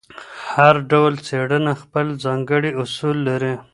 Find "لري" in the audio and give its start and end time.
3.27-3.53